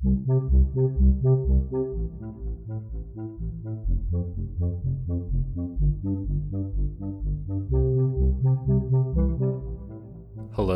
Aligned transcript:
Hello, 0.00 0.14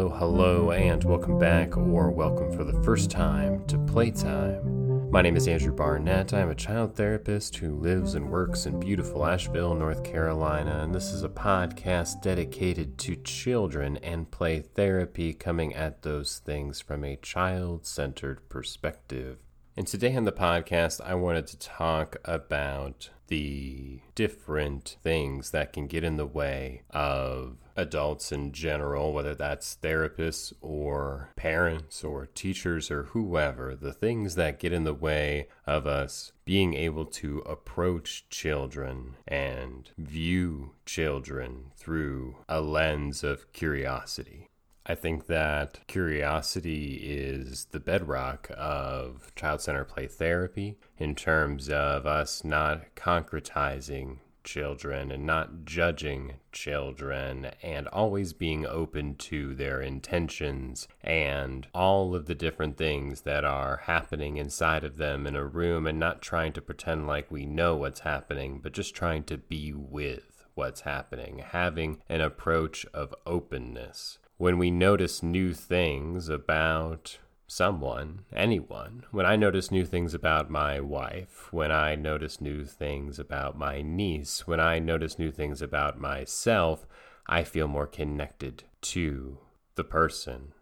hello, 0.08 0.72
and 0.72 1.04
welcome 1.04 1.38
back, 1.38 1.76
or 1.76 2.10
welcome 2.10 2.50
for 2.50 2.64
the 2.64 2.82
first 2.82 3.12
time 3.12 3.64
to 3.66 3.78
Playtime. 3.78 4.91
My 5.12 5.20
name 5.20 5.36
is 5.36 5.46
Andrew 5.46 5.74
Barnett. 5.74 6.32
I 6.32 6.40
am 6.40 6.48
a 6.48 6.54
child 6.54 6.96
therapist 6.96 7.56
who 7.56 7.76
lives 7.76 8.14
and 8.14 8.30
works 8.30 8.64
in 8.64 8.80
beautiful 8.80 9.26
Asheville, 9.26 9.74
North 9.74 10.02
Carolina, 10.04 10.80
and 10.82 10.94
this 10.94 11.12
is 11.12 11.22
a 11.22 11.28
podcast 11.28 12.22
dedicated 12.22 12.96
to 13.00 13.16
children 13.16 13.98
and 13.98 14.30
play 14.30 14.60
therapy, 14.60 15.34
coming 15.34 15.74
at 15.74 16.00
those 16.00 16.38
things 16.38 16.80
from 16.80 17.04
a 17.04 17.16
child 17.16 17.84
centered 17.84 18.48
perspective. 18.48 19.36
And 19.74 19.86
today 19.86 20.14
on 20.14 20.24
the 20.24 20.32
podcast, 20.32 21.00
I 21.00 21.14
wanted 21.14 21.46
to 21.46 21.58
talk 21.58 22.16
about 22.26 23.08
the 23.28 24.00
different 24.14 24.98
things 25.02 25.50
that 25.52 25.72
can 25.72 25.86
get 25.86 26.04
in 26.04 26.18
the 26.18 26.26
way 26.26 26.82
of 26.90 27.56
adults 27.74 28.30
in 28.32 28.52
general, 28.52 29.14
whether 29.14 29.34
that's 29.34 29.78
therapists 29.82 30.52
or 30.60 31.30
parents 31.36 32.04
or 32.04 32.26
teachers 32.26 32.90
or 32.90 33.04
whoever, 33.04 33.74
the 33.74 33.94
things 33.94 34.34
that 34.34 34.58
get 34.58 34.74
in 34.74 34.84
the 34.84 34.92
way 34.92 35.48
of 35.66 35.86
us 35.86 36.32
being 36.44 36.74
able 36.74 37.06
to 37.06 37.38
approach 37.46 38.28
children 38.28 39.16
and 39.26 39.90
view 39.96 40.72
children 40.84 41.72
through 41.76 42.36
a 42.46 42.60
lens 42.60 43.24
of 43.24 43.50
curiosity. 43.54 44.50
I 44.84 44.96
think 44.96 45.26
that 45.26 45.78
curiosity 45.86 46.96
is 47.04 47.66
the 47.66 47.78
bedrock 47.78 48.50
of 48.56 49.32
child 49.36 49.60
centered 49.60 49.84
play 49.84 50.08
therapy 50.08 50.76
in 50.98 51.14
terms 51.14 51.68
of 51.68 52.04
us 52.04 52.42
not 52.42 52.94
concretizing 52.96 54.18
children 54.42 55.12
and 55.12 55.24
not 55.24 55.64
judging 55.64 56.34
children 56.50 57.50
and 57.62 57.86
always 57.88 58.32
being 58.32 58.66
open 58.66 59.14
to 59.14 59.54
their 59.54 59.80
intentions 59.80 60.88
and 61.02 61.68
all 61.72 62.14
of 62.14 62.26
the 62.26 62.34
different 62.34 62.76
things 62.76 63.20
that 63.20 63.44
are 63.44 63.82
happening 63.84 64.36
inside 64.36 64.82
of 64.82 64.96
them 64.96 65.28
in 65.28 65.36
a 65.36 65.44
room 65.44 65.86
and 65.86 65.98
not 65.98 66.22
trying 66.22 66.52
to 66.52 66.60
pretend 66.60 67.06
like 67.06 67.30
we 67.30 67.46
know 67.46 67.76
what's 67.76 68.00
happening, 68.00 68.58
but 68.60 68.72
just 68.72 68.94
trying 68.96 69.22
to 69.22 69.38
be 69.38 69.72
with 69.72 70.44
what's 70.54 70.80
happening, 70.80 71.38
having 71.38 72.02
an 72.08 72.20
approach 72.20 72.84
of 72.86 73.14
openness 73.26 74.18
when 74.36 74.58
we 74.58 74.70
notice 74.70 75.22
new 75.22 75.54
things 75.54 76.28
about 76.28 77.18
someone, 77.46 78.24
anyone, 78.34 79.04
when 79.10 79.26
I 79.26 79.36
notice 79.36 79.70
new 79.70 79.84
things 79.84 80.14
about 80.14 80.50
my 80.50 80.80
wife, 80.80 81.52
when 81.52 81.70
I 81.70 81.94
notice 81.96 82.40
new 82.40 82.64
things 82.64 83.18
about 83.18 83.58
my 83.58 83.82
niece, 83.82 84.46
when 84.46 84.58
I 84.58 84.78
notice 84.78 85.18
new 85.18 85.30
things 85.30 85.60
about 85.60 86.00
myself, 86.00 86.86
I 87.26 87.44
feel 87.44 87.68
more 87.68 87.86
connected 87.86 88.64
to 88.82 89.38
the 89.74 89.84
person 89.84 90.54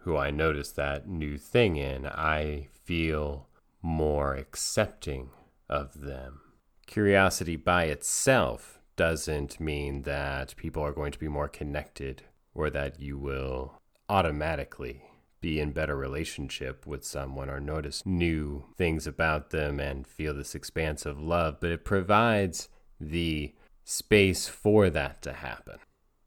who 0.00 0.16
I 0.18 0.30
notice 0.30 0.70
that 0.72 1.08
new 1.08 1.38
thing 1.38 1.76
in. 1.76 2.06
I 2.06 2.68
feel 2.84 3.48
more 3.80 4.34
accepting 4.34 5.30
of 5.68 6.02
them. 6.02 6.40
Curiosity 6.86 7.56
by 7.56 7.84
itself 7.84 8.80
doesn't 8.96 9.58
mean 9.58 10.02
that 10.02 10.54
people 10.56 10.82
are 10.82 10.92
going 10.92 11.12
to 11.12 11.18
be 11.18 11.28
more 11.28 11.48
connected 11.48 12.22
or 12.54 12.70
that 12.70 13.00
you 13.00 13.18
will 13.18 13.80
automatically 14.08 15.02
be 15.40 15.60
in 15.60 15.72
better 15.72 15.96
relationship 15.96 16.86
with 16.86 17.04
someone 17.04 17.50
or 17.50 17.60
notice 17.60 18.06
new 18.06 18.64
things 18.76 19.06
about 19.06 19.50
them 19.50 19.78
and 19.78 20.06
feel 20.06 20.32
this 20.32 20.54
expansive 20.54 21.20
love, 21.20 21.58
but 21.60 21.70
it 21.70 21.84
provides 21.84 22.68
the 22.98 23.52
space 23.84 24.48
for 24.48 24.88
that 24.88 25.20
to 25.20 25.32
happen 25.32 25.78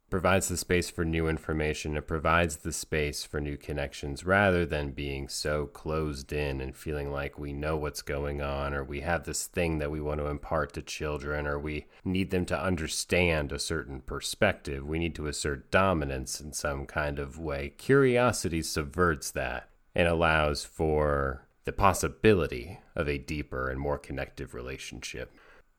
provides 0.09 0.47
the 0.47 0.57
space 0.57 0.89
for 0.89 1.03
new 1.03 1.27
information. 1.27 1.97
It 1.97 2.07
provides 2.07 2.57
the 2.57 2.71
space 2.71 3.23
for 3.23 3.41
new 3.41 3.57
connections 3.57 4.25
rather 4.25 4.65
than 4.65 4.91
being 4.91 5.27
so 5.27 5.65
closed 5.67 6.31
in 6.31 6.61
and 6.61 6.75
feeling 6.75 7.11
like 7.11 7.37
we 7.37 7.51
know 7.51 7.75
what's 7.75 8.01
going 8.01 8.41
on 8.41 8.73
or 8.73 8.83
we 8.83 9.01
have 9.01 9.25
this 9.25 9.47
thing 9.47 9.79
that 9.79 9.91
we 9.91 9.99
want 9.99 10.19
to 10.21 10.27
impart 10.27 10.73
to 10.73 10.81
children 10.81 11.45
or 11.45 11.59
we 11.59 11.87
need 12.05 12.31
them 12.31 12.45
to 12.45 12.61
understand 12.61 13.51
a 13.51 13.59
certain 13.59 13.99
perspective. 13.99 14.87
We 14.87 14.99
need 14.99 15.15
to 15.15 15.27
assert 15.27 15.71
dominance 15.71 16.39
in 16.39 16.53
some 16.53 16.85
kind 16.85 17.19
of 17.19 17.37
way. 17.37 17.73
Curiosity 17.77 18.61
subverts 18.61 19.31
that 19.31 19.69
and 19.93 20.07
allows 20.07 20.63
for 20.63 21.47
the 21.65 21.73
possibility 21.73 22.79
of 22.95 23.09
a 23.09 23.17
deeper 23.17 23.69
and 23.69 23.77
more 23.77 23.97
connective 23.97 24.53
relationship 24.53 25.35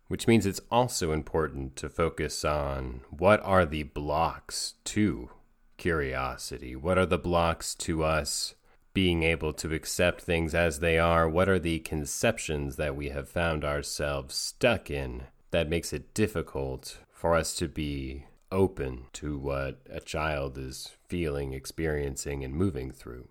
which 0.08 0.26
means 0.26 0.46
it's 0.46 0.60
also 0.70 1.12
important 1.12 1.76
to 1.76 1.88
focus 1.88 2.44
on 2.44 3.02
what 3.10 3.41
are 3.44 3.64
the 3.64 3.84
blocks 3.84 4.74
to 4.84 5.30
curiosity? 5.76 6.74
What 6.74 6.98
are 6.98 7.06
the 7.06 7.19
blocks 7.19 7.74
to 7.76 8.02
us 8.02 8.54
being 8.94 9.22
able 9.22 9.52
to 9.52 9.72
accept 9.72 10.22
things 10.22 10.54
as 10.54 10.80
they 10.80 10.98
are? 10.98 11.28
What 11.28 11.48
are 11.48 11.58
the 11.58 11.78
conceptions 11.80 12.76
that 12.76 12.97
we 12.97 13.10
have 13.10 13.28
found 13.28 13.64
ourselves 13.64 14.34
stuck 14.34 14.91
in 14.91 15.24
that 15.50 15.68
makes 15.68 15.92
it 15.92 16.14
difficult 16.14 16.98
for 17.12 17.34
us 17.34 17.54
to 17.56 17.68
be 17.68 18.24
open 18.50 19.04
to 19.12 19.38
what 19.38 19.80
a 19.91 20.00
child 20.00 20.56
is 20.56 20.97
feeling, 21.06 21.52
experiencing, 21.52 22.42
and 22.42 22.54
moving 22.54 22.91
through? 22.91 23.28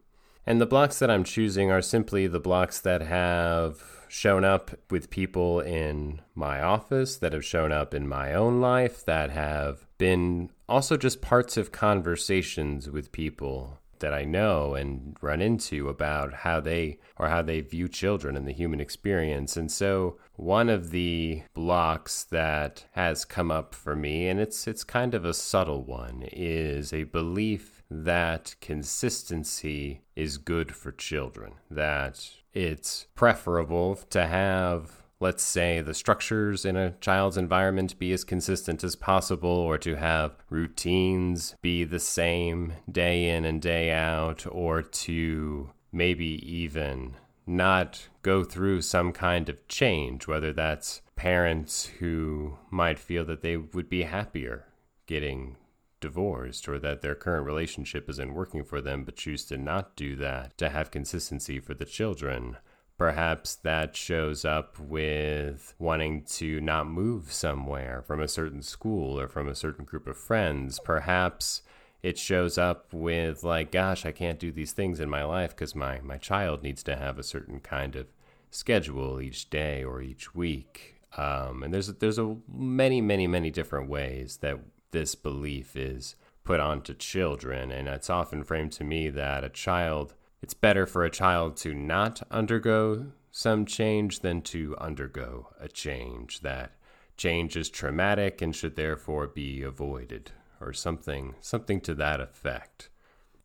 And 0.48 0.62
the 0.62 0.66
blocks 0.66 1.00
that 1.00 1.12
I'm 1.12 1.26
choosing 1.26 1.72
are 1.72 1.82
simply 1.82 2.26
the 2.26 2.40
blocks 2.40 2.80
that 2.80 3.02
have 3.02 3.84
shown 4.08 4.46
up 4.46 4.72
with 4.90 5.10
people 5.10 5.60
in 5.60 6.22
my 6.36 6.62
office, 6.62 7.18
that 7.18 7.34
have 7.34 7.44
shown 7.44 7.74
up 7.74 7.94
in 7.94 8.08
my 8.08 8.34
own 8.34 8.62
life, 8.62 9.04
that 9.04 9.30
have 9.30 9.86
been 9.98 10.50
also 10.70 10.96
just 10.96 11.22
parts 11.22 11.58
of 11.58 11.74
conversations 11.74 12.90
with 12.90 13.12
people 13.12 13.80
that 14.00 14.14
I 14.14 14.24
know 14.24 14.74
and 14.74 15.18
run 15.22 15.42
into 15.42 15.90
about 15.90 16.34
how 16.34 16.62
they 16.62 17.00
or 17.18 17.28
how 17.28 17.42
they 17.42 17.62
view 17.62 17.90
children 17.90 18.38
and 18.38 18.48
the 18.48 18.54
human 18.54 18.80
experience. 18.80 19.58
And 19.58 19.70
so 19.70 20.18
one 20.36 20.70
of 20.70 20.92
the 20.92 21.44
blocks 21.54 22.24
that 22.26 22.86
has 22.92 23.26
come 23.26 23.52
up 23.52 23.74
for 23.74 23.96
me 23.96 24.30
and 24.30 24.40
it's 24.40 24.68
it's 24.68 24.84
kind 24.84 25.14
of 25.14 25.26
a 25.26 25.34
subtle 25.34 25.84
one 25.84 26.24
is 26.32 26.94
a 26.94 27.04
belief 27.04 27.77
that 27.90 28.56
consistency 28.62 30.02
is 30.16 30.38
good 30.38 30.76
for 30.76 30.92
children. 30.92 31.54
That 31.70 32.30
it's 32.54 33.08
preferable 33.16 33.96
to 34.10 34.26
have 34.26 35.04
let's 35.20 35.44
say 35.44 35.82
the 35.82 35.94
structures 35.94 36.64
in 36.66 36.76
a 36.76 36.92
child's 37.02 37.38
environment 37.38 37.98
be 37.98 38.12
as 38.12 38.24
consistent 38.24 38.84
as 38.84 38.96
possible 38.96 39.50
or 39.50 39.78
to 39.78 39.96
have 39.96 40.36
routines 40.50 41.56
be 41.62 41.84
the 41.84 42.00
same 42.00 42.74
day 42.92 43.30
in 43.30 43.46
and 43.46 43.62
day 43.62 43.92
out 43.92 44.46
or 44.52 44.82
to 44.82 45.70
maybe 45.92 46.40
even 46.46 47.16
not 47.48 48.08
go 48.22 48.44
through 48.44 48.82
some 48.82 49.12
kind 49.12 49.50
of 49.50 49.68
change 49.68 50.28
whether 50.28 50.54
that's 50.54 51.02
parents 51.16 51.88
who 52.00 52.58
might 52.70 53.00
feel 53.00 53.26
that 53.26 53.42
they 53.42 53.58
would 53.58 53.90
be 53.90 54.04
happier 54.04 54.66
getting 55.08 55.56
divorced 56.00 56.68
or 56.68 56.80
that 56.80 57.02
their 57.02 57.16
current 57.16 57.46
relationship 57.46 58.10
isn't 58.10 58.34
working 58.34 58.64
for 58.64 58.82
them 58.82 59.04
but 59.04 59.16
choose 59.16 59.46
to 59.46 59.58
not 59.58 59.96
do 59.96 60.16
that 60.16 60.58
to 60.58 60.70
have 60.70 60.92
consistency 60.92 61.60
for 61.60 61.74
the 61.74 61.86
children. 61.86 62.58
Perhaps 62.98 63.56
that 63.56 63.96
shows 63.96 64.44
up 64.44 64.80
with 64.80 65.76
wanting 65.78 66.24
to 66.24 66.60
not 66.62 66.88
move 66.88 67.32
somewhere 67.32 68.02
from 68.02 68.20
a 68.20 68.28
certain 68.28 68.62
school 68.62 69.20
or 69.20 69.28
from 69.28 69.48
a 69.48 69.56
certain 69.56 69.86
group 69.86 70.08
of 70.08 70.18
friends. 70.18 70.80
Perhaps 70.84 71.62
it 72.04 72.18
shows 72.18 72.58
up 72.58 72.94
with 72.94 73.44
like 73.44 73.72
gosh 73.72 74.06
i 74.06 74.12
can't 74.12 74.40
do 74.40 74.52
these 74.52 74.72
things 74.72 75.00
in 75.00 75.10
my 75.10 75.24
life 75.24 75.50
because 75.52 75.76
my, 75.76 76.00
my 76.02 76.18
child 76.18 76.64
needs 76.64 76.84
to 76.84 76.96
have 76.96 77.18
a 77.18 77.24
certain 77.24 77.60
kind 77.60 77.96
of 77.96 78.08
schedule 78.50 79.20
each 79.20 79.50
day 79.50 79.84
or 79.84 80.02
each 80.02 80.34
week 80.34 81.02
um, 81.18 81.64
and 81.64 81.74
there's 81.74 81.88
there's 81.96 82.20
a 82.20 82.36
many 82.48 83.02
many 83.02 83.28
many 83.28 83.50
different 83.50 83.90
ways 83.90 84.38
that 84.38 84.60
this 84.92 85.16
belief 85.16 85.76
is 85.76 86.16
put 86.44 86.60
onto 86.60 86.94
children. 86.94 87.72
And 87.72 87.88
it's 87.88 88.10
often 88.10 88.44
framed 88.44 88.72
to 88.74 88.84
me 88.84 89.10
that 89.10 89.44
a 89.44 89.50
child, 89.50 90.14
it's 90.42 90.54
better 90.54 90.86
for 90.86 91.04
a 91.04 91.10
child 91.10 91.58
to 91.58 91.74
not 91.74 92.22
undergo 92.32 93.08
some 93.32 93.66
change 93.66 94.22
than 94.22 94.42
to 94.42 94.76
undergo 94.80 95.50
a 95.60 95.68
change. 95.68 96.42
That 96.42 96.72
change 97.18 97.58
is 97.58 97.70
traumatic 97.70 98.42
and 98.42 98.56
should 98.56 98.76
therefore 98.76 99.28
be 99.28 99.62
avoided, 99.62 100.32
or 100.62 100.74
something, 100.74 101.36
something 101.42 101.82
to 101.82 101.94
that 101.96 102.22
effect. 102.22 102.90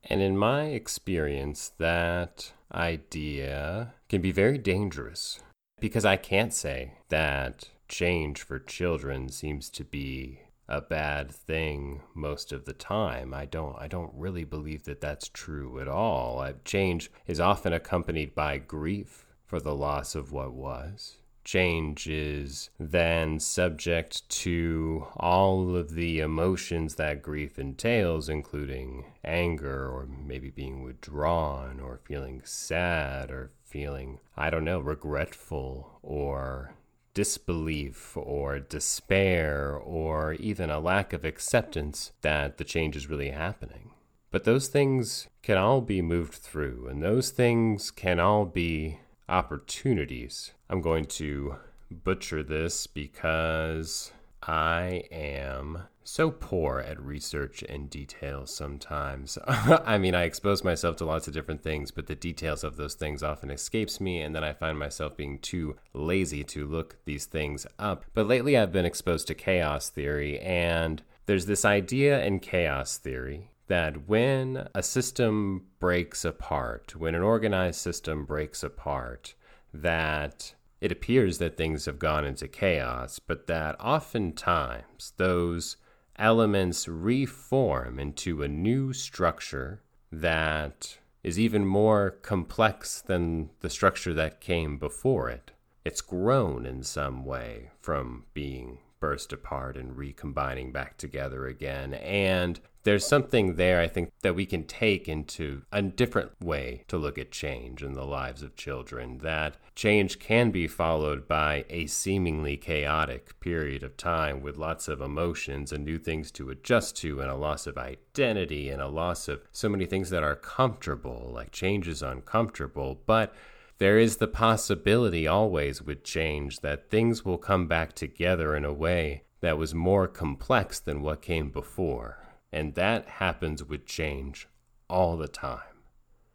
And 0.04 0.20
in 0.20 0.36
my 0.36 0.64
experience, 0.66 1.72
that 1.78 2.52
idea 2.72 3.94
can 4.08 4.20
be 4.20 4.32
very 4.32 4.58
dangerous 4.58 5.40
because 5.80 6.04
I 6.04 6.16
can't 6.16 6.52
say 6.52 6.94
that 7.08 7.68
change 7.88 8.42
for 8.42 8.58
children 8.58 9.28
seems 9.28 9.68
to 9.70 9.84
be 9.84 10.40
a 10.72 10.80
bad 10.80 11.30
thing 11.30 12.00
most 12.14 12.50
of 12.50 12.64
the 12.64 12.72
time. 12.72 13.34
I 13.34 13.44
don't 13.44 13.76
I 13.78 13.88
don't 13.88 14.12
really 14.14 14.44
believe 14.44 14.84
that 14.84 15.02
that's 15.02 15.28
true 15.28 15.78
at 15.80 15.86
all. 15.86 16.40
Uh, 16.40 16.54
change 16.64 17.10
is 17.26 17.38
often 17.38 17.74
accompanied 17.74 18.34
by 18.34 18.56
grief 18.56 19.26
for 19.44 19.60
the 19.60 19.74
loss 19.74 20.14
of 20.14 20.32
what 20.32 20.54
was. 20.54 21.18
Change 21.44 22.08
is 22.08 22.70
then 22.78 23.38
subject 23.38 24.26
to 24.30 25.08
all 25.16 25.76
of 25.76 25.90
the 25.90 26.20
emotions 26.20 26.94
that 26.94 27.20
grief 27.20 27.58
entails, 27.58 28.28
including 28.28 29.04
anger, 29.24 29.90
or 29.90 30.06
maybe 30.06 30.50
being 30.50 30.82
withdrawn, 30.82 31.80
or 31.80 32.00
feeling 32.04 32.40
sad, 32.44 33.30
or 33.30 33.50
feeling, 33.64 34.20
I 34.36 34.50
don't 34.50 34.64
know, 34.64 34.78
regretful, 34.78 35.98
or 36.00 36.74
disbelief 37.14 38.16
or 38.16 38.58
despair 38.58 39.76
or 39.76 40.34
even 40.34 40.70
a 40.70 40.80
lack 40.80 41.12
of 41.12 41.24
acceptance 41.24 42.12
that 42.22 42.58
the 42.58 42.64
change 42.64 42.96
is 42.96 43.08
really 43.08 43.30
happening. 43.30 43.90
But 44.30 44.44
those 44.44 44.68
things 44.68 45.28
can 45.42 45.58
all 45.58 45.82
be 45.82 46.00
moved 46.00 46.32
through, 46.32 46.88
and 46.88 47.02
those 47.02 47.30
things 47.30 47.90
can 47.90 48.18
all 48.18 48.46
be 48.46 48.98
opportunities. 49.28 50.52
I'm 50.70 50.80
going 50.80 51.04
to 51.04 51.56
butcher 51.90 52.42
this 52.42 52.86
because 52.86 54.10
I 54.42 55.04
am 55.12 55.82
so 56.04 56.30
poor 56.30 56.80
at 56.80 57.00
research 57.00 57.62
and 57.62 57.88
details 57.88 58.54
sometimes. 58.54 59.38
I 59.46 59.98
mean, 59.98 60.14
I 60.14 60.24
expose 60.24 60.64
myself 60.64 60.96
to 60.96 61.04
lots 61.04 61.28
of 61.28 61.34
different 61.34 61.62
things, 61.62 61.90
but 61.90 62.06
the 62.06 62.14
details 62.14 62.64
of 62.64 62.76
those 62.76 62.94
things 62.94 63.22
often 63.22 63.50
escapes 63.50 64.00
me, 64.00 64.20
and 64.20 64.34
then 64.34 64.44
I 64.44 64.52
find 64.52 64.78
myself 64.78 65.16
being 65.16 65.38
too 65.38 65.76
lazy 65.92 66.44
to 66.44 66.66
look 66.66 66.96
these 67.04 67.26
things 67.26 67.66
up. 67.78 68.04
But 68.14 68.26
lately 68.26 68.56
I've 68.56 68.72
been 68.72 68.84
exposed 68.84 69.26
to 69.28 69.34
chaos 69.34 69.90
theory, 69.90 70.38
and 70.40 71.02
there's 71.26 71.46
this 71.46 71.64
idea 71.64 72.24
in 72.24 72.40
chaos 72.40 72.98
theory 72.98 73.50
that 73.68 74.08
when 74.08 74.68
a 74.74 74.82
system 74.82 75.66
breaks 75.78 76.24
apart, 76.24 76.96
when 76.96 77.14
an 77.14 77.22
organized 77.22 77.80
system 77.80 78.24
breaks 78.24 78.62
apart, 78.62 79.34
that 79.72 80.54
it 80.80 80.90
appears 80.90 81.38
that 81.38 81.56
things 81.56 81.86
have 81.86 81.98
gone 81.98 82.24
into 82.24 82.48
chaos, 82.48 83.20
but 83.20 83.46
that 83.46 83.76
oftentimes 83.80 85.12
those 85.16 85.76
elements 86.16 86.88
reform 86.88 87.98
into 87.98 88.42
a 88.42 88.48
new 88.48 88.92
structure 88.92 89.80
that 90.10 90.98
is 91.22 91.38
even 91.38 91.64
more 91.64 92.10
complex 92.10 93.00
than 93.00 93.50
the 93.60 93.70
structure 93.70 94.12
that 94.14 94.40
came 94.40 94.76
before 94.76 95.28
it. 95.30 95.52
It's 95.84 96.00
grown 96.00 96.66
in 96.66 96.82
some 96.82 97.24
way 97.24 97.70
from 97.80 98.24
being 98.34 98.78
burst 99.00 99.32
apart 99.32 99.76
and 99.76 99.96
recombining 99.96 100.70
back 100.70 100.96
together 100.96 101.46
again. 101.46 101.94
And 101.94 102.60
there's 102.84 103.06
something 103.06 103.54
there, 103.54 103.80
I 103.80 103.86
think, 103.86 104.10
that 104.22 104.34
we 104.34 104.44
can 104.44 104.64
take 104.64 105.08
into 105.08 105.62
a 105.70 105.82
different 105.82 106.32
way 106.40 106.84
to 106.88 106.96
look 106.96 107.16
at 107.16 107.30
change 107.30 107.82
in 107.82 107.92
the 107.92 108.04
lives 108.04 108.42
of 108.42 108.56
children. 108.56 109.18
That 109.18 109.56
change 109.74 110.18
can 110.18 110.50
be 110.50 110.66
followed 110.66 111.28
by 111.28 111.64
a 111.70 111.86
seemingly 111.86 112.56
chaotic 112.56 113.38
period 113.40 113.82
of 113.82 113.96
time 113.96 114.40
with 114.40 114.56
lots 114.56 114.88
of 114.88 115.00
emotions 115.00 115.70
and 115.70 115.84
new 115.84 115.98
things 115.98 116.32
to 116.32 116.50
adjust 116.50 116.96
to, 116.98 117.20
and 117.20 117.30
a 117.30 117.36
loss 117.36 117.66
of 117.66 117.78
identity, 117.78 118.68
and 118.68 118.82
a 118.82 118.88
loss 118.88 119.28
of 119.28 119.42
so 119.52 119.68
many 119.68 119.86
things 119.86 120.10
that 120.10 120.24
are 120.24 120.36
comfortable. 120.36 121.30
Like 121.32 121.52
change 121.52 121.86
is 121.86 122.02
uncomfortable, 122.02 123.00
but 123.06 123.32
there 123.78 123.98
is 123.98 124.16
the 124.16 124.28
possibility 124.28 125.26
always 125.26 125.82
with 125.82 126.04
change 126.04 126.60
that 126.60 126.90
things 126.90 127.24
will 127.24 127.38
come 127.38 127.66
back 127.66 127.94
together 127.94 128.54
in 128.56 128.64
a 128.64 128.72
way 128.72 129.22
that 129.40 129.58
was 129.58 129.74
more 129.74 130.06
complex 130.06 130.78
than 130.78 131.02
what 131.02 131.20
came 131.20 131.50
before. 131.50 132.21
And 132.52 132.74
that 132.74 133.08
happens 133.08 133.64
with 133.64 133.86
change 133.86 134.48
all 134.88 135.16
the 135.16 135.28
time. 135.28 135.60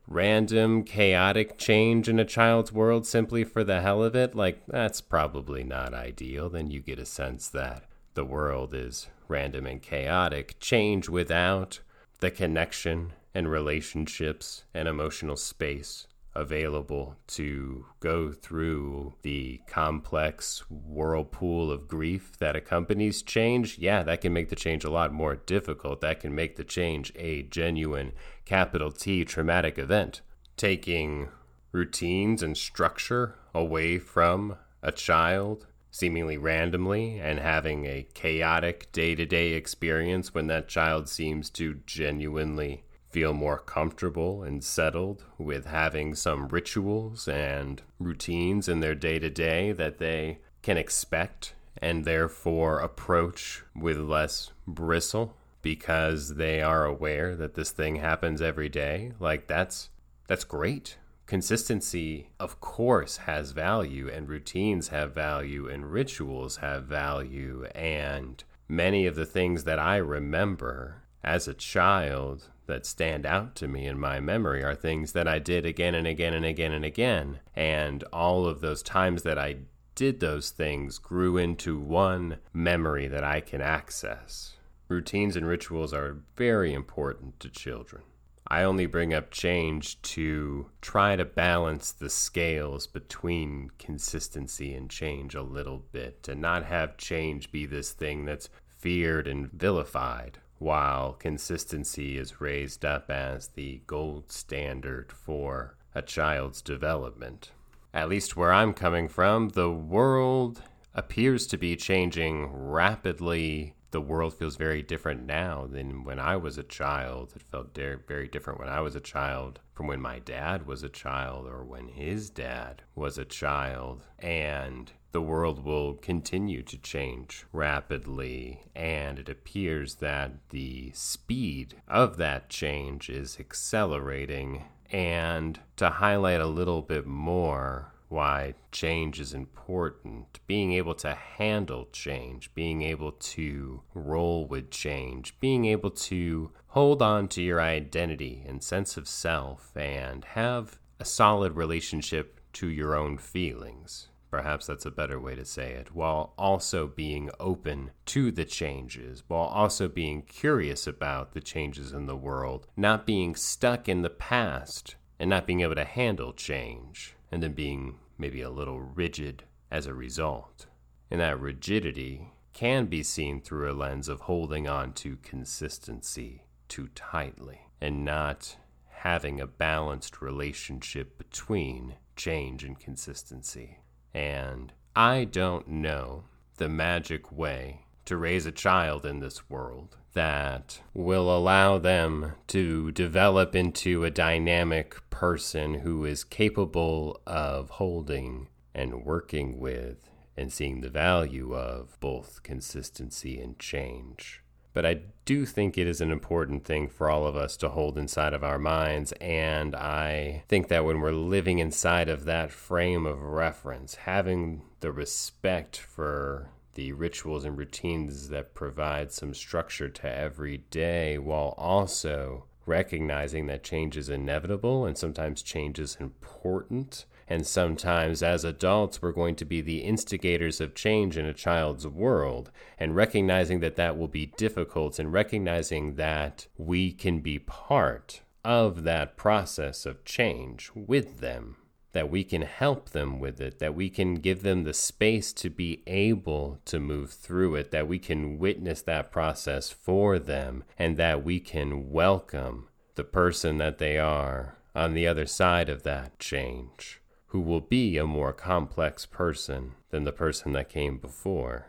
Random, 0.08 0.84
chaotic 0.84 1.58
change 1.58 2.08
in 2.08 2.18
a 2.18 2.26
child's 2.26 2.72
world 2.72 3.06
simply 3.06 3.44
for 3.44 3.64
the 3.64 3.82
hell 3.82 4.02
of 4.02 4.16
it, 4.16 4.34
like, 4.34 4.66
that's 4.66 5.02
probably 5.02 5.64
not 5.64 5.94
ideal. 5.94 6.50
Then 6.50 6.72
you 6.72 6.80
get 6.80 6.98
a 6.98 7.06
sense 7.06 7.50
that 7.50 7.84
the 8.14 8.24
world 8.24 8.74
is 8.74 9.08
random 9.28 9.68
and 9.68 9.82
chaotic. 9.82 10.60
Change 10.60 11.10
without 11.10 11.82
the 12.20 12.32
connection 12.32 13.14
and 13.36 13.52
relationships 13.52 14.64
and 14.74 14.88
emotional 14.88 15.36
space 15.36 16.08
available 16.38 17.16
to 17.26 17.86
go 18.00 18.32
through 18.32 19.14
the 19.24 19.60
complex 19.68 20.64
whirlpool 20.70 21.72
of 21.72 21.88
grief 21.88 22.38
that 22.38 22.56
accompanies 22.56 23.22
change, 23.24 23.78
yeah, 23.80 24.04
that 24.04 24.22
can 24.22 24.32
make 24.32 24.50
the 24.50 24.56
change 24.56 24.86
a 24.86 24.92
lot 24.92 25.12
more 25.12 25.36
difficult. 25.36 26.00
That 26.02 26.20
can 26.20 26.36
make 26.36 26.56
the 26.56 26.64
change 26.64 27.12
a 27.16 27.44
genuine 27.44 28.14
capital 28.46 28.92
T 28.92 29.26
traumatic 29.26 29.78
event. 29.78 30.22
Taking 30.56 31.30
routines 31.72 32.44
and 32.44 32.56
structure 32.56 33.36
away 33.54 33.98
from 33.98 34.56
a 34.84 34.92
child 34.92 35.66
seemingly 35.90 36.38
randomly 36.38 37.20
and 37.20 37.40
having 37.40 37.86
a 37.86 38.08
chaotic 38.14 38.92
day 38.92 39.16
to 39.16 39.26
day 39.26 39.54
experience 39.54 40.34
when 40.34 40.46
that 40.48 40.68
child 40.68 41.10
seems 41.10 41.50
to 41.50 41.80
genuinely 41.86 42.84
feel 43.18 43.34
more 43.34 43.58
comfortable 43.58 44.44
and 44.44 44.64
settled 44.64 45.24
with 45.40 45.66
having 45.66 46.14
some 46.14 46.48
rituals 46.50 47.28
and 47.28 47.82
routines 47.98 48.70
in 48.70 48.80
their 48.80 48.94
day 48.94 49.18
to 49.18 49.28
day 49.28 49.72
that 49.72 49.98
they 49.98 50.38
can 50.62 50.78
expect 50.78 51.56
and 51.82 52.06
therefore 52.06 52.78
approach 52.78 53.64
with 53.76 53.98
less 53.98 54.52
bristle 54.68 55.36
because 55.64 56.36
they 56.36 56.62
are 56.62 56.86
aware 56.86 57.36
that 57.36 57.56
this 57.56 57.72
thing 57.72 57.96
happens 57.96 58.40
every 58.40 58.70
day. 58.70 59.12
Like 59.20 59.48
that's 59.48 59.90
that's 60.28 60.44
great. 60.44 61.00
Consistency 61.26 62.30
of 62.40 62.62
course 62.62 63.18
has 63.18 63.50
value 63.50 64.08
and 64.08 64.30
routines 64.30 64.90
have 64.90 65.16
value 65.16 65.68
and 65.68 65.92
rituals 65.92 66.58
have 66.58 66.84
value. 66.84 67.66
And 67.74 68.44
many 68.68 69.08
of 69.08 69.16
the 69.16 69.26
things 69.26 69.64
that 69.64 69.80
I 69.80 69.96
remember 69.96 71.02
as 71.24 71.48
a 71.48 71.56
child 71.56 72.50
that 72.68 72.86
stand 72.86 73.26
out 73.26 73.56
to 73.56 73.68
me 73.68 73.88
in 73.88 74.00
my 74.00 74.20
memory 74.20 74.64
are 74.64 74.76
things 74.76 75.14
that 75.14 75.28
I 75.28 75.40
did 75.40 75.66
again 75.66 75.96
and 75.96 76.06
again 76.06 76.34
and 76.34 76.46
again 76.46 76.72
and 76.72 76.86
again. 76.86 77.40
And 77.56 78.04
all 78.14 78.46
of 78.46 78.62
those 78.62 78.84
times 78.84 79.24
that 79.24 79.38
I 79.38 79.58
did 79.96 80.20
those 80.20 80.52
things 80.52 81.00
grew 81.00 81.38
into 81.38 81.80
one 81.80 82.38
memory 82.54 83.08
that 83.08 83.24
I 83.24 83.42
can 83.42 83.62
access. 83.62 84.54
Routines 84.88 85.36
and 85.36 85.48
rituals 85.48 85.94
are 85.94 86.20
very 86.36 86.74
important 86.74 87.40
to 87.40 87.50
children. 87.50 88.04
I 88.48 88.64
only 88.64 88.86
bring 88.86 89.14
up 89.14 89.32
change 89.32 90.02
to 90.04 90.68
try 90.80 91.16
to 91.18 91.26
balance 91.26 91.92
the 91.92 92.10
scales 92.10 92.88
between 92.88 93.72
consistency 93.78 94.74
and 94.74 94.90
change 94.90 95.36
a 95.36 95.42
little 95.42 95.84
bit 95.92 96.30
and 96.30 96.40
not 96.40 96.64
have 96.64 96.96
change 96.96 97.52
be 97.52 97.66
this 97.66 97.92
thing 97.92 98.24
that's 98.24 98.50
feared 98.68 99.28
and 99.28 99.52
vilified 99.52 100.40
while 100.60 101.14
consistency 101.14 102.18
is 102.18 102.42
raised 102.42 102.84
up 102.84 103.10
as 103.10 103.50
the 103.50 103.82
gold 103.88 104.32
standard 104.32 105.12
for 105.12 105.76
a 105.94 106.02
child's 106.02 106.62
development. 106.62 107.52
At 107.94 108.10
least 108.10 108.36
where 108.36 108.54
I'm 108.54 108.74
coming 108.74 109.08
from, 109.08 109.50
the 109.50 109.72
world 109.72 110.62
appears 110.94 111.48
to 111.48 111.58
be 111.58 111.76
changing 111.76 112.52
rapidly. 112.52 113.74
The 113.92 114.02
world 114.02 114.34
feels 114.34 114.58
very 114.58 114.82
different 114.82 115.26
now 115.26 115.66
than 115.66 116.04
when 116.04 116.20
I 116.20 116.36
was 116.36 116.58
a 116.58 116.64
child. 116.64 117.34
It 117.36 117.44
felt 117.44 117.76
very 117.76 118.28
different 118.28 118.60
when 118.60 118.70
I 118.70 118.82
was 118.82 118.96
a 118.96 119.00
child 119.00 119.60
from 119.74 119.88
when 119.88 120.02
my 120.02 120.20
dad 120.20 120.66
was 120.66 120.84
a 120.84 120.90
child 120.90 121.48
or 121.48 121.64
when 121.64 121.88
his 121.88 122.30
dad 122.30 122.82
was 122.96 123.18
a 123.18 123.26
child. 123.26 124.04
And 124.20 124.92
the 125.12 125.22
world 125.22 125.64
will 125.64 125.94
continue 125.96 126.62
to 126.64 126.78
change 126.78 127.46
rapidly, 127.52 128.62
and 128.76 129.20
it 129.20 129.30
appears 129.30 129.96
that 129.96 130.32
the 130.50 130.92
speed 130.94 131.76
of 131.88 132.18
that 132.18 132.50
change 132.50 133.10
is 133.10 133.40
accelerating. 133.40 134.66
And 134.92 135.60
to 135.78 135.90
highlight 135.90 136.42
a 136.42 136.48
little 136.48 136.82
bit 136.82 137.06
more 137.06 137.94
why 138.10 138.54
change 138.72 139.20
is 139.20 139.34
important, 139.34 140.40
being 140.48 140.72
able 140.74 140.96
to 140.96 141.14
handle 141.14 141.90
change, 141.92 142.54
being 142.54 142.82
able 142.82 143.12
to 143.12 143.82
roll 143.94 144.46
with 144.46 144.72
change, 144.72 145.38
being 145.40 145.66
able 145.66 145.92
to 145.92 146.52
hold 146.68 147.02
on 147.02 147.28
to 147.28 147.42
your 147.42 147.60
identity 147.60 148.44
and 148.48 148.64
sense 148.64 148.96
of 148.96 149.08
self, 149.08 149.76
and 149.76 150.24
have 150.24 150.80
a 151.00 151.06
solid 151.06 151.54
relationship 151.54 152.40
to 152.54 152.68
your 152.68 152.96
own 152.96 153.18
feelings 153.18 154.08
Perhaps 154.30 154.68
that's 154.68 154.86
a 154.86 154.92
better 154.92 155.20
way 155.20 155.36
to 155.36 155.46
say 155.46 155.74
it, 155.74 155.96
while 155.96 156.34
also 156.38 156.88
being 156.88 157.30
open 157.40 157.92
to 158.06 158.32
the 158.32 158.46
changes, 158.46 159.24
while 159.28 159.48
also 159.48 159.88
being 159.88 160.22
curious 160.22 160.86
about 160.86 161.34
the 161.34 161.42
changes 161.42 161.94
in 161.94 162.08
the 162.08 162.16
world, 162.16 162.68
not 162.76 163.06
being 163.06 163.36
stuck 163.36 163.88
in 163.88 164.02
the 164.02 164.10
past 164.10 164.96
and 165.20 165.30
not 165.30 165.48
being 165.48 165.62
able 165.62 165.76
to 165.76 165.86
handle 165.86 166.34
change, 166.34 167.16
and 167.32 167.42
then 167.42 167.54
being 167.54 168.00
maybe 168.18 168.42
a 168.42 168.50
little 168.50 168.80
rigid 168.80 169.44
as 169.72 169.86
a 169.86 169.94
result. 169.94 170.66
And 171.10 171.22
that 171.22 171.40
rigidity 171.40 172.34
can 172.54 172.88
be 172.88 173.04
seen 173.04 173.40
through 173.42 173.72
a 173.72 173.74
lens 173.74 174.10
of 174.10 174.22
holding 174.22 174.68
on 174.68 174.92
to 174.92 175.18
consistency 175.18 176.44
too 176.68 176.90
tightly 176.96 177.62
and 177.80 178.04
not 178.04 178.58
having 178.90 179.40
a 179.40 179.48
balanced 179.48 180.22
relationship 180.22 181.18
between 181.18 181.96
change 182.16 182.64
and 182.64 182.80
consistency. 182.80 183.78
And 184.14 184.74
I 184.96 185.26
don't 185.26 185.68
know 185.68 186.26
the 186.58 186.70
magic 186.70 187.32
way 187.32 187.82
to 188.06 188.18
raise 188.18 188.46
a 188.46 188.52
child 188.52 189.06
in 189.06 189.20
this 189.20 189.50
world 189.50 189.98
that 190.14 190.82
will 190.94 191.30
allow 191.30 191.78
them 191.78 192.34
to 192.48 192.92
develop 192.92 193.56
into 193.56 194.04
a 194.04 194.10
dynamic 194.10 194.98
person 195.10 195.76
who 195.76 196.06
is 196.06 196.24
capable 196.24 197.22
of 197.28 197.70
holding 197.72 198.48
and 198.74 199.06
working 199.06 199.60
with 199.60 200.10
and 200.36 200.52
seeing 200.52 200.82
the 200.82 200.90
value 200.90 201.56
of 201.56 202.00
both 202.00 202.42
consistency 202.44 203.40
and 203.40 203.60
change. 203.60 204.42
But 204.78 204.86
I 204.86 205.00
do 205.26 205.48
think 205.48 205.76
it 205.76 205.88
is 205.88 206.02
an 206.02 206.12
important 206.12 206.64
thing 206.64 206.88
for 206.88 207.10
all 207.10 207.26
of 207.26 207.36
us 207.36 207.58
to 207.58 207.70
hold 207.70 207.98
inside 207.98 208.36
of 208.36 208.44
our 208.44 208.60
minds. 208.60 209.12
And 209.14 209.76
I 209.76 210.44
think 210.48 210.68
that 210.68 210.86
when 210.86 211.02
we're 211.02 211.14
living 211.14 211.58
inside 211.58 212.10
of 212.10 212.26
that 212.26 212.52
frame 212.52 213.08
of 213.08 213.20
reference, 213.20 213.96
having 213.96 214.62
the 214.82 214.92
respect 214.92 215.78
for 215.78 216.52
the 216.76 216.92
rituals 216.92 217.44
and 217.44 217.58
routines 217.58 218.30
that 218.30 218.54
provide 218.54 219.12
some 219.12 219.34
structure 219.34 219.90
to 219.90 220.08
every 220.08 220.58
day 220.70 221.18
while 221.18 221.56
also 221.58 222.46
recognizing 222.68 223.48
that 223.48 223.64
change 223.64 223.98
is 223.98 224.10
inevitable 224.10 224.86
and 224.86 224.96
sometimes 224.96 225.42
change 225.42 225.80
is 225.80 225.98
important. 226.00 227.06
And 227.30 227.46
sometimes, 227.46 228.24
as 228.24 228.44
adults, 228.44 229.02
we're 229.02 229.12
going 229.12 229.36
to 229.36 229.46
be 229.46 229.62
the 229.62 229.80
instigators 229.80 230.62
of 230.62 230.76
change 230.76 231.18
in 231.18 231.26
a 231.26 231.34
child's 231.34 231.86
world, 231.86 232.52
and 232.80 232.96
recognizing 232.96 233.60
that 233.60 233.76
that 233.76 233.98
will 233.98 234.08
be 234.08 234.28
difficult, 234.38 234.98
and 235.00 235.12
recognizing 235.12 235.96
that 235.96 236.48
we 236.58 236.92
can 236.92 237.20
be 237.20 237.40
part 237.40 238.22
of 238.46 238.84
that 238.84 239.18
process 239.18 239.86
of 239.86 240.06
change 240.06 240.72
with 240.74 241.20
them 241.20 241.58
that 241.98 242.12
we 242.12 242.24
can 242.24 242.44
help 242.44 242.92
them 242.92 243.20
with 243.20 243.42
it, 243.42 243.58
that 243.58 243.74
we 243.74 243.90
can 243.90 244.14
give 244.16 244.44
them 244.44 244.64
the 244.64 244.74
space 244.74 245.34
to 245.34 245.50
be 245.50 245.82
able 245.88 246.60
to 246.64 246.80
move 246.80 247.10
through 247.10 247.56
it, 247.56 247.72
that 247.72 247.88
we 247.88 247.98
can 247.98 248.38
witness 248.38 248.84
that 248.84 249.12
process 249.12 249.72
for 249.72 250.20
them, 250.20 250.64
and 250.78 250.96
that 250.98 251.24
we 251.24 251.40
can 251.40 251.90
welcome 251.90 252.68
the 252.94 253.04
person 253.04 253.58
that 253.58 253.80
they 253.80 253.98
are 253.98 254.58
on 254.76 254.94
the 254.94 255.08
other 255.08 255.26
side 255.26 255.70
of 255.70 255.82
that 255.82 256.20
change, 256.20 257.02
who 257.28 257.42
will 257.42 257.62
be 257.62 257.98
a 257.98 258.06
more 258.06 258.34
complex 258.34 259.06
person 259.06 259.74
than 259.90 260.04
the 260.04 260.12
person 260.12 260.54
that 260.54 260.70
came 260.70 260.98
before. 260.98 261.68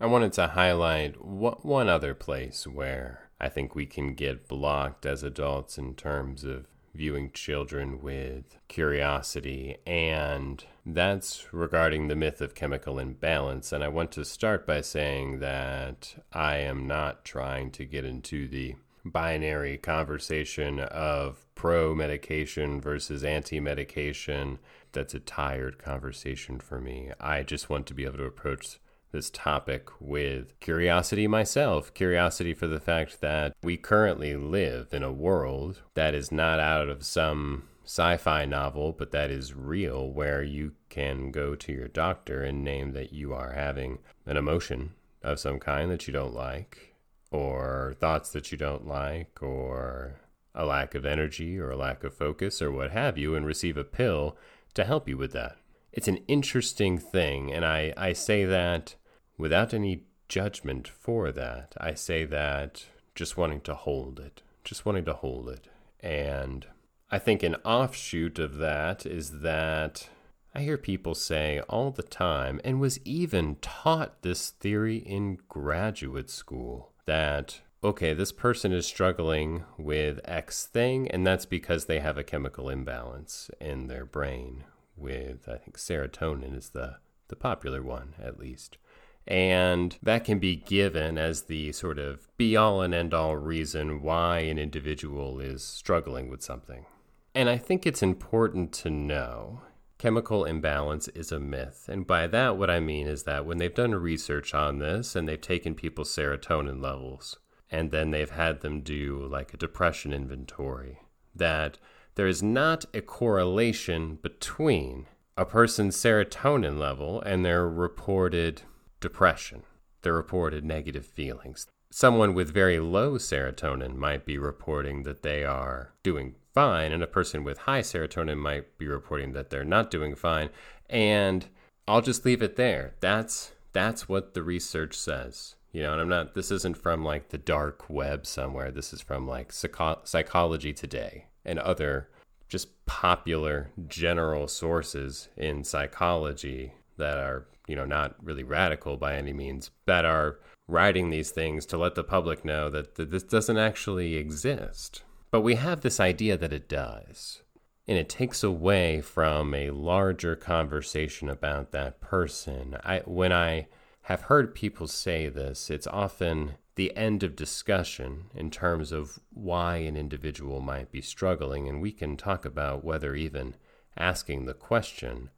I 0.00 0.06
wanted 0.06 0.32
to 0.34 0.48
highlight 0.48 1.24
one 1.24 1.88
other 1.88 2.14
place 2.14 2.66
where 2.66 3.30
I 3.40 3.48
think 3.48 3.74
we 3.74 3.86
can 3.86 4.14
get 4.14 4.48
blocked 4.48 5.06
as 5.06 5.22
adults 5.22 5.78
in 5.78 5.94
terms 5.94 6.44
of 6.44 6.66
viewing 6.94 7.30
children 7.30 8.00
with 8.00 8.56
curiosity, 8.68 9.76
and 9.86 10.64
that's 10.84 11.52
regarding 11.52 12.08
the 12.08 12.16
myth 12.16 12.40
of 12.40 12.54
chemical 12.54 12.98
imbalance. 12.98 13.72
And 13.72 13.84
I 13.84 13.88
want 13.88 14.12
to 14.12 14.24
start 14.24 14.66
by 14.66 14.80
saying 14.80 15.40
that 15.40 16.16
I 16.32 16.56
am 16.56 16.86
not 16.86 17.24
trying 17.24 17.70
to 17.72 17.84
get 17.84 18.04
into 18.04 18.48
the 18.48 18.76
binary 19.04 19.78
conversation 19.78 20.80
of 20.80 21.46
pro 21.54 21.94
medication 21.94 22.80
versus 22.80 23.22
anti 23.22 23.60
medication. 23.60 24.58
That's 24.96 25.12
a 25.12 25.20
tired 25.20 25.78
conversation 25.78 26.58
for 26.58 26.80
me. 26.80 27.10
I 27.20 27.42
just 27.42 27.68
want 27.68 27.84
to 27.88 27.92
be 27.92 28.06
able 28.06 28.16
to 28.16 28.24
approach 28.24 28.80
this 29.12 29.28
topic 29.28 29.90
with 30.00 30.58
curiosity 30.58 31.28
myself. 31.28 31.92
Curiosity 31.92 32.54
for 32.54 32.66
the 32.66 32.80
fact 32.80 33.20
that 33.20 33.54
we 33.62 33.76
currently 33.76 34.36
live 34.36 34.94
in 34.94 35.02
a 35.02 35.12
world 35.12 35.82
that 35.92 36.14
is 36.14 36.32
not 36.32 36.60
out 36.60 36.88
of 36.88 37.04
some 37.04 37.64
sci 37.84 38.16
fi 38.16 38.46
novel, 38.46 38.92
but 38.92 39.10
that 39.10 39.30
is 39.30 39.52
real, 39.52 40.08
where 40.10 40.42
you 40.42 40.72
can 40.88 41.30
go 41.30 41.54
to 41.54 41.72
your 41.72 41.88
doctor 41.88 42.42
and 42.42 42.64
name 42.64 42.92
that 42.92 43.12
you 43.12 43.34
are 43.34 43.52
having 43.52 43.98
an 44.24 44.38
emotion 44.38 44.94
of 45.22 45.38
some 45.38 45.58
kind 45.58 45.90
that 45.90 46.06
you 46.08 46.14
don't 46.14 46.32
like, 46.32 46.94
or 47.30 47.94
thoughts 48.00 48.30
that 48.30 48.50
you 48.50 48.56
don't 48.56 48.88
like, 48.88 49.42
or 49.42 50.20
a 50.54 50.64
lack 50.64 50.94
of 50.94 51.04
energy 51.04 51.58
or 51.58 51.70
a 51.70 51.76
lack 51.76 52.02
of 52.02 52.14
focus, 52.14 52.62
or 52.62 52.72
what 52.72 52.92
have 52.92 53.18
you, 53.18 53.34
and 53.34 53.44
receive 53.44 53.76
a 53.76 53.84
pill 53.84 54.38
to 54.76 54.84
help 54.84 55.08
you 55.08 55.16
with 55.16 55.32
that 55.32 55.56
it's 55.96 56.08
an 56.08 56.18
interesting 56.28 56.98
thing, 56.98 57.52
and 57.52 57.64
I, 57.64 57.94
I 57.96 58.12
say 58.12 58.44
that 58.44 58.96
without 59.38 59.72
any 59.72 60.02
judgment 60.28 60.86
for 60.86 61.32
that. 61.32 61.74
I 61.78 61.94
say 61.94 62.26
that 62.26 62.84
just 63.14 63.38
wanting 63.38 63.62
to 63.62 63.74
hold 63.74 64.20
it, 64.20 64.42
just 64.62 64.84
wanting 64.84 65.06
to 65.06 65.14
hold 65.14 65.48
it. 65.48 65.68
And 66.00 66.66
I 67.10 67.18
think 67.18 67.42
an 67.42 67.54
offshoot 67.64 68.38
of 68.38 68.58
that 68.58 69.06
is 69.06 69.40
that 69.40 70.10
I 70.54 70.60
hear 70.60 70.76
people 70.76 71.14
say 71.14 71.60
all 71.66 71.90
the 71.90 72.02
time, 72.02 72.60
and 72.62 72.78
was 72.78 73.00
even 73.06 73.56
taught 73.62 74.20
this 74.20 74.50
theory 74.50 74.98
in 74.98 75.38
graduate 75.48 76.28
school, 76.28 76.92
that 77.06 77.62
okay, 77.86 78.12
this 78.12 78.32
person 78.32 78.72
is 78.72 78.84
struggling 78.84 79.62
with 79.78 80.18
X 80.24 80.66
thing, 80.66 81.08
and 81.08 81.24
that's 81.24 81.46
because 81.46 81.84
they 81.84 82.00
have 82.00 82.18
a 82.18 82.24
chemical 82.24 82.68
imbalance 82.68 83.48
in 83.60 83.86
their 83.86 84.04
brain 84.04 84.64
with 84.96 85.48
I 85.48 85.56
think 85.56 85.78
serotonin 85.78 86.56
is 86.56 86.70
the 86.70 86.96
the 87.28 87.36
popular 87.36 87.82
one 87.82 88.14
at 88.20 88.38
least. 88.38 88.78
And 89.26 89.96
that 90.02 90.24
can 90.24 90.38
be 90.38 90.56
given 90.56 91.18
as 91.18 91.42
the 91.42 91.72
sort 91.72 91.98
of 91.98 92.28
be 92.36 92.56
all 92.56 92.82
and 92.82 92.94
end 92.94 93.12
all 93.12 93.36
reason 93.36 94.02
why 94.02 94.40
an 94.40 94.58
individual 94.58 95.40
is 95.40 95.64
struggling 95.64 96.28
with 96.28 96.42
something. 96.42 96.86
And 97.34 97.48
I 97.48 97.58
think 97.58 97.86
it's 97.86 98.02
important 98.02 98.72
to 98.74 98.90
know 98.90 99.62
chemical 99.98 100.44
imbalance 100.44 101.08
is 101.08 101.32
a 101.32 101.40
myth. 101.40 101.88
And 101.88 102.06
by 102.06 102.26
that, 102.28 102.56
what 102.56 102.70
I 102.70 102.80
mean 102.80 103.06
is 103.06 103.24
that 103.24 103.44
when 103.44 103.58
they've 103.58 103.74
done 103.74 103.94
research 103.94 104.54
on 104.54 104.78
this 104.78 105.16
and 105.16 105.28
they've 105.28 105.40
taken 105.40 105.74
people's 105.74 106.14
serotonin 106.14 106.80
levels 106.80 107.38
and 107.70 107.90
then 107.90 108.10
they've 108.10 108.30
had 108.30 108.60
them 108.60 108.80
do 108.80 109.26
like 109.30 109.52
a 109.52 109.56
depression 109.56 110.12
inventory, 110.12 111.00
that 111.34 111.78
there 112.14 112.26
is 112.26 112.42
not 112.42 112.84
a 112.94 113.00
correlation 113.02 114.18
between 114.22 115.06
a 115.36 115.44
person's 115.44 115.96
serotonin 115.96 116.78
level 116.78 117.20
and 117.20 117.44
their 117.44 117.68
reported 117.68 118.62
depression, 119.00 119.62
their 120.02 120.14
reported 120.14 120.64
negative 120.64 121.04
feelings. 121.04 121.66
Someone 121.90 122.34
with 122.34 122.52
very 122.52 122.80
low 122.80 123.12
serotonin 123.12 123.96
might 123.96 124.24
be 124.24 124.38
reporting 124.38 125.02
that 125.02 125.22
they 125.22 125.44
are 125.44 125.92
doing 126.02 126.34
fine, 126.54 126.92
and 126.92 127.02
a 127.02 127.06
person 127.06 127.44
with 127.44 127.58
high 127.58 127.82
serotonin 127.82 128.38
might 128.38 128.78
be 128.78 128.86
reporting 128.86 129.32
that 129.32 129.50
they're 129.50 129.64
not 129.64 129.90
doing 129.90 130.14
fine. 130.14 130.48
And 130.88 131.46
I'll 131.86 132.00
just 132.00 132.24
leave 132.24 132.42
it 132.42 132.56
there. 132.56 132.94
That's 133.00 133.52
that's 133.72 134.08
what 134.08 134.32
the 134.32 134.42
research 134.42 134.94
says. 134.94 135.55
You 135.76 135.82
know, 135.82 135.92
and 135.92 136.00
I'm 136.00 136.08
not. 136.08 136.32
This 136.32 136.50
isn't 136.50 136.78
from 136.78 137.04
like 137.04 137.28
the 137.28 137.36
dark 137.36 137.90
web 137.90 138.24
somewhere. 138.24 138.70
This 138.70 138.94
is 138.94 139.02
from 139.02 139.28
like 139.28 139.52
Psycho- 139.52 140.00
Psychology 140.04 140.72
Today 140.72 141.26
and 141.44 141.58
other 141.58 142.08
just 142.48 142.86
popular 142.86 143.72
general 143.86 144.48
sources 144.48 145.28
in 145.36 145.64
psychology 145.64 146.72
that 146.96 147.18
are, 147.18 147.46
you 147.68 147.76
know, 147.76 147.84
not 147.84 148.16
really 148.24 148.42
radical 148.42 148.96
by 148.96 149.16
any 149.16 149.34
means, 149.34 149.70
that 149.84 150.06
are 150.06 150.38
writing 150.66 151.10
these 151.10 151.30
things 151.30 151.66
to 151.66 151.76
let 151.76 151.94
the 151.94 152.02
public 152.02 152.42
know 152.42 152.70
that, 152.70 152.94
that 152.94 153.10
this 153.10 153.24
doesn't 153.24 153.58
actually 153.58 154.14
exist. 154.14 155.02
But 155.30 155.42
we 155.42 155.56
have 155.56 155.82
this 155.82 156.00
idea 156.00 156.38
that 156.38 156.54
it 156.54 156.70
does. 156.70 157.42
And 157.86 157.98
it 157.98 158.08
takes 158.08 158.42
away 158.42 159.02
from 159.02 159.52
a 159.52 159.72
larger 159.72 160.36
conversation 160.36 161.28
about 161.28 161.72
that 161.72 162.00
person. 162.00 162.78
I, 162.82 163.02
when 163.04 163.30
I 163.30 163.66
have 164.06 164.22
heard 164.22 164.54
people 164.54 164.86
say 164.86 165.28
this, 165.28 165.68
it's 165.68 165.88
often 165.88 166.52
the 166.76 166.96
end 166.96 167.24
of 167.24 167.34
discussion 167.34 168.26
in 168.36 168.52
terms 168.52 168.92
of 168.92 169.18
why 169.30 169.78
an 169.78 169.96
individual 169.96 170.60
might 170.60 170.92
be 170.92 171.00
struggling, 171.00 171.68
and 171.68 171.82
we 171.82 171.90
can 171.90 172.16
talk 172.16 172.44
about 172.44 172.84
whether 172.84 173.16
even 173.16 173.56
asking 173.96 174.44
the 174.44 174.54
question 174.54 175.28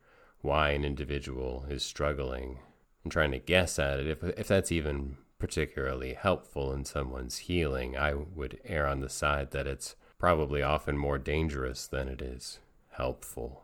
why 0.43 0.69
an 0.73 0.85
individual 0.85 1.65
is 1.71 1.83
struggling 1.83 2.59
and 3.03 3.11
trying 3.11 3.31
to 3.31 3.39
guess 3.39 3.79
at 3.79 4.01
it, 4.01 4.07
if, 4.07 4.23
if 4.23 4.49
that's 4.49 4.71
even 4.71 5.17
particularly 5.39 6.13
helpful 6.13 6.71
in 6.71 6.85
someone's 6.85 7.39
healing, 7.39 7.97
I 7.97 8.13
would 8.13 8.61
err 8.67 8.87
on 8.87 9.01
the 9.01 9.09
side 9.09 9.51
that 9.53 9.67
it's 9.67 9.97
probably 10.19 10.63
often 10.63 10.99
more 10.99 11.17
dangerous 11.17 11.87
than 11.87 12.07
it 12.07 12.21
is 12.21 12.59
helpful 12.91 13.63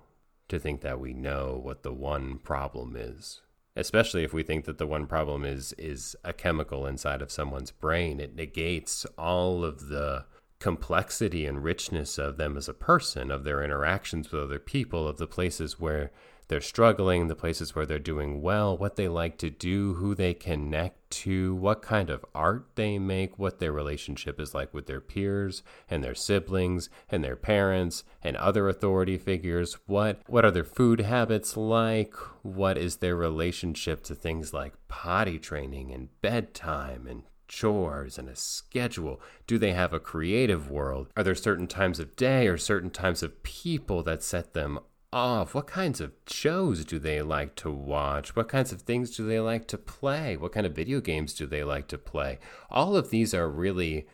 to 0.48 0.58
think 0.58 0.80
that 0.80 0.98
we 0.98 1.12
know 1.12 1.60
what 1.62 1.82
the 1.82 1.92
one 1.92 2.38
problem 2.38 2.96
is 2.96 3.42
especially 3.76 4.24
if 4.24 4.32
we 4.32 4.42
think 4.42 4.64
that 4.64 4.78
the 4.78 4.86
one 4.86 5.06
problem 5.06 5.44
is 5.44 5.72
is 5.78 6.16
a 6.24 6.32
chemical 6.32 6.86
inside 6.86 7.22
of 7.22 7.30
someone's 7.30 7.70
brain. 7.70 8.20
It 8.20 8.34
negates 8.34 9.04
all 9.18 9.64
of 9.64 9.88
the 9.88 10.26
complexity 10.60 11.44
and 11.46 11.62
richness 11.62 12.16
of 12.16 12.36
them 12.36 12.56
as 12.56 12.68
a 12.68 12.74
person 12.74 13.30
of 13.30 13.44
their 13.44 13.62
interactions 13.62 14.30
with 14.30 14.42
other 14.42 14.58
people 14.58 15.06
of 15.06 15.18
the 15.18 15.26
places 15.26 15.78
where 15.78 16.10
they're 16.48 16.60
struggling, 16.60 17.28
the 17.28 17.34
places 17.34 17.74
where 17.74 17.86
they're 17.86 17.98
doing 17.98 18.42
well, 18.42 18.76
what 18.76 18.96
they 18.96 19.08
like 19.08 19.38
to 19.38 19.50
do, 19.50 19.94
who 19.94 20.14
they 20.14 20.34
connect 20.34 21.10
to, 21.10 21.54
what 21.54 21.80
kind 21.80 22.10
of 22.10 22.24
art 22.34 22.66
they 22.74 22.98
make, 22.98 23.38
what 23.38 23.60
their 23.60 23.72
relationship 23.72 24.38
is 24.38 24.54
like 24.54 24.74
with 24.74 24.86
their 24.86 25.00
peers 25.00 25.62
and 25.88 26.02
their 26.02 26.14
siblings 26.14 26.90
and 27.08 27.24
their 27.24 27.36
parents 27.36 28.04
and 28.22 28.36
other 28.36 28.68
authority 28.68 29.16
figures, 29.16 29.78
what 29.86 30.20
what 30.26 30.44
are 30.44 30.50
their 30.50 30.64
food 30.64 31.00
habits 31.00 31.56
like, 31.56 32.14
what 32.42 32.76
is 32.76 32.96
their 32.96 33.16
relationship 33.16 34.02
to 34.04 34.14
things 34.14 34.52
like 34.52 34.74
potty 34.88 35.38
training 35.38 35.92
and 35.92 36.08
bedtime 36.20 37.06
and 37.06 37.22
chores 37.48 38.18
and 38.18 38.28
a 38.28 38.36
schedule? 38.36 39.20
Do 39.46 39.58
they 39.58 39.72
have 39.72 39.92
a 39.92 40.00
creative 40.00 40.70
world? 40.70 41.08
Are 41.16 41.22
there 41.22 41.34
certain 41.34 41.66
times 41.66 42.00
of 42.00 42.16
day 42.16 42.48
or 42.48 42.58
certain 42.58 42.90
times 42.90 43.22
of 43.22 43.42
people 43.42 44.02
that 44.02 44.22
set 44.22 44.54
them 44.54 44.78
off? 45.14 45.54
What 45.54 45.68
kinds 45.68 46.00
of 46.00 46.12
shows 46.26 46.84
do 46.84 46.98
they 46.98 47.22
like 47.22 47.54
to 47.56 47.70
watch? 47.70 48.34
What 48.34 48.48
kinds 48.48 48.72
of 48.72 48.82
things 48.82 49.16
do 49.16 49.26
they 49.26 49.40
like 49.40 49.66
to 49.68 49.78
play? 49.78 50.36
What 50.36 50.52
kind 50.52 50.66
of 50.66 50.74
video 50.74 51.00
games 51.00 51.32
do 51.32 51.46
they 51.46 51.64
like 51.64 51.86
to 51.88 51.98
play? 51.98 52.38
All 52.70 52.96
of 52.96 53.10
these 53.10 53.32
are 53.32 53.48
really 53.48 54.06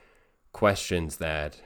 questions 0.52 1.16
that 1.16 1.62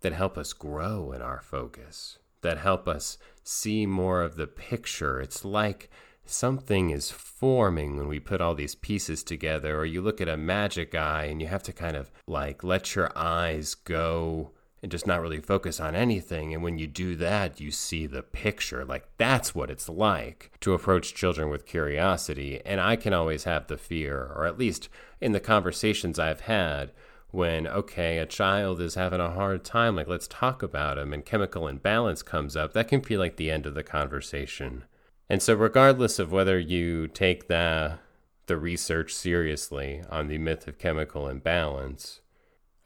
that 0.00 0.12
help 0.12 0.38
us 0.38 0.52
grow 0.52 1.10
in 1.10 1.20
our 1.20 1.40
focus, 1.40 2.18
that 2.42 2.58
help 2.58 2.86
us 2.86 3.18
see 3.42 3.84
more 3.84 4.22
of 4.22 4.36
the 4.36 4.46
picture. 4.46 5.20
It's 5.20 5.44
like 5.44 5.90
something 6.24 6.90
is 6.90 7.10
forming 7.10 7.96
when 7.96 8.06
we 8.06 8.20
put 8.20 8.40
all 8.40 8.54
these 8.54 8.76
pieces 8.76 9.24
together, 9.24 9.76
or 9.76 9.84
you 9.84 10.00
look 10.00 10.20
at 10.20 10.28
a 10.28 10.36
magic 10.36 10.94
eye 10.94 11.24
and 11.24 11.40
you 11.40 11.48
have 11.48 11.64
to 11.64 11.72
kind 11.72 11.96
of 11.96 12.12
like 12.28 12.62
let 12.62 12.94
your 12.94 13.10
eyes 13.16 13.74
go 13.74 14.52
and 14.82 14.90
just 14.90 15.06
not 15.06 15.20
really 15.20 15.40
focus 15.40 15.80
on 15.80 15.94
anything. 15.94 16.54
And 16.54 16.62
when 16.62 16.78
you 16.78 16.86
do 16.86 17.16
that, 17.16 17.60
you 17.60 17.70
see 17.70 18.06
the 18.06 18.22
picture. 18.22 18.84
Like 18.84 19.08
that's 19.16 19.54
what 19.54 19.70
it's 19.70 19.88
like 19.88 20.52
to 20.60 20.72
approach 20.72 21.14
children 21.14 21.50
with 21.50 21.66
curiosity. 21.66 22.60
And 22.64 22.80
I 22.80 22.96
can 22.96 23.12
always 23.12 23.44
have 23.44 23.66
the 23.66 23.76
fear, 23.76 24.32
or 24.34 24.46
at 24.46 24.58
least 24.58 24.88
in 25.20 25.32
the 25.32 25.40
conversations 25.40 26.18
I've 26.18 26.42
had, 26.42 26.92
when, 27.30 27.66
okay, 27.66 28.18
a 28.18 28.26
child 28.26 28.80
is 28.80 28.94
having 28.94 29.20
a 29.20 29.30
hard 29.30 29.64
time, 29.64 29.96
like 29.96 30.08
let's 30.08 30.28
talk 30.28 30.62
about 30.62 30.96
him, 30.96 31.12
and 31.12 31.24
chemical 31.24 31.68
imbalance 31.68 32.22
comes 32.22 32.56
up, 32.56 32.72
that 32.72 32.88
can 32.88 33.02
feel 33.02 33.20
like 33.20 33.36
the 33.36 33.50
end 33.50 33.66
of 33.66 33.74
the 33.74 33.82
conversation. 33.82 34.84
And 35.28 35.42
so, 35.42 35.54
regardless 35.54 36.18
of 36.18 36.32
whether 36.32 36.58
you 36.58 37.06
take 37.06 37.48
the, 37.48 37.98
the 38.46 38.56
research 38.56 39.14
seriously 39.14 40.02
on 40.08 40.28
the 40.28 40.38
myth 40.38 40.66
of 40.66 40.78
chemical 40.78 41.28
imbalance, 41.28 42.22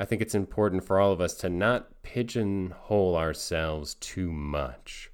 I 0.02 0.04
think 0.04 0.20
it's 0.20 0.34
important 0.34 0.82
for 0.82 0.98
all 0.98 1.12
of 1.12 1.20
us 1.20 1.34
to 1.34 1.48
not 1.48 2.02
pigeonhole 2.02 3.14
ourselves 3.14 3.94
too 3.94 4.32
much 4.32 5.12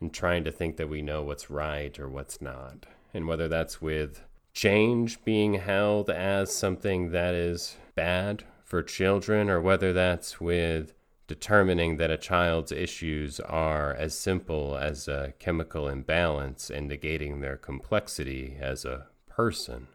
in 0.00 0.10
trying 0.10 0.44
to 0.44 0.52
think 0.52 0.76
that 0.76 0.88
we 0.88 1.02
know 1.02 1.24
what's 1.24 1.50
right 1.50 1.98
or 1.98 2.08
what's 2.08 2.40
not. 2.40 2.86
And 3.12 3.26
whether 3.26 3.48
that's 3.48 3.82
with 3.82 4.22
change 4.52 5.24
being 5.24 5.54
held 5.54 6.08
as 6.08 6.54
something 6.54 7.10
that 7.10 7.34
is 7.34 7.78
bad 7.96 8.44
for 8.62 8.80
children, 8.80 9.50
or 9.50 9.60
whether 9.60 9.92
that's 9.92 10.40
with 10.40 10.94
determining 11.26 11.96
that 11.96 12.12
a 12.12 12.16
child's 12.16 12.70
issues 12.70 13.40
are 13.40 13.92
as 13.92 14.16
simple 14.16 14.78
as 14.78 15.08
a 15.08 15.34
chemical 15.40 15.88
imbalance 15.88 16.70
and 16.70 16.88
negating 16.88 17.40
their 17.40 17.56
complexity 17.56 18.56
as 18.60 18.84
a 18.84 19.08
person. 19.28 19.88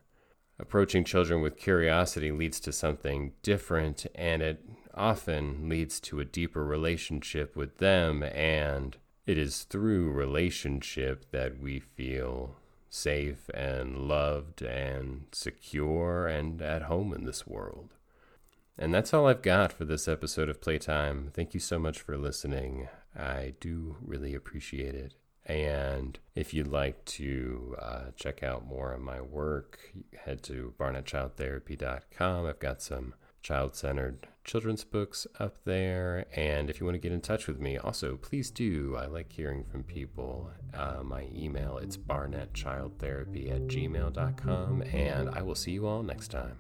Approaching 0.59 1.03
children 1.03 1.41
with 1.41 1.57
curiosity 1.57 2.31
leads 2.31 2.59
to 2.61 2.71
something 2.71 3.33
different, 3.41 4.05
and 4.13 4.41
it 4.41 4.63
often 4.93 5.67
leads 5.67 5.99
to 6.01 6.19
a 6.19 6.25
deeper 6.25 6.63
relationship 6.63 7.55
with 7.55 7.79
them. 7.79 8.23
And 8.23 8.95
it 9.25 9.37
is 9.37 9.63
through 9.63 10.11
relationship 10.11 11.31
that 11.31 11.59
we 11.59 11.79
feel 11.79 12.57
safe 12.89 13.49
and 13.53 14.07
loved 14.07 14.61
and 14.61 15.25
secure 15.31 16.27
and 16.27 16.61
at 16.61 16.83
home 16.83 17.13
in 17.13 17.25
this 17.25 17.47
world. 17.47 17.89
And 18.77 18.93
that's 18.93 19.13
all 19.13 19.27
I've 19.27 19.41
got 19.41 19.73
for 19.73 19.85
this 19.85 20.07
episode 20.07 20.49
of 20.49 20.61
Playtime. 20.61 21.31
Thank 21.33 21.53
you 21.53 21.59
so 21.59 21.79
much 21.79 22.01
for 22.01 22.17
listening. 22.17 22.89
I 23.15 23.53
do 23.59 23.97
really 24.01 24.35
appreciate 24.35 24.95
it. 24.95 25.13
And 25.45 26.17
if 26.35 26.53
you'd 26.53 26.67
like 26.67 27.03
to 27.05 27.75
uh, 27.81 28.01
check 28.15 28.43
out 28.43 28.65
more 28.65 28.93
of 28.93 29.01
my 29.01 29.21
work, 29.21 29.79
head 30.25 30.41
to 30.43 30.73
barnettchildtherapy.com. 30.79 32.45
I've 32.45 32.59
got 32.59 32.81
some 32.81 33.13
child 33.41 33.75
centered 33.75 34.27
children's 34.45 34.83
books 34.83 35.27
up 35.39 35.57
there. 35.65 36.25
And 36.35 36.69
if 36.69 36.79
you 36.79 36.85
want 36.85 36.95
to 36.95 36.99
get 36.99 37.11
in 37.11 37.21
touch 37.21 37.47
with 37.47 37.59
me, 37.59 37.77
also 37.77 38.17
please 38.17 38.49
do. 38.49 38.95
I 38.97 39.05
like 39.05 39.31
hearing 39.31 39.63
from 39.63 39.83
people. 39.83 40.49
Uh, 40.73 41.03
my 41.03 41.27
email, 41.33 41.77
it's 41.77 41.97
barnettchildtherapy 41.97 43.51
at 43.51 43.67
gmail.com. 43.67 44.81
And 44.93 45.29
I 45.29 45.41
will 45.41 45.55
see 45.55 45.71
you 45.71 45.85
all 45.87 46.03
next 46.03 46.29
time. 46.29 46.57